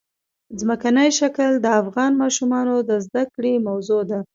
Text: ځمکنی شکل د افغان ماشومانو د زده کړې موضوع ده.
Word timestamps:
ځمکنی 0.59 1.09
شکل 1.19 1.51
د 1.59 1.65
افغان 1.81 2.11
ماشومانو 2.21 2.75
د 2.89 2.91
زده 3.05 3.23
کړې 3.33 3.53
موضوع 3.67 4.01
ده. 4.09 4.19